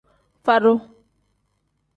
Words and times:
Fadu. 0.45 0.73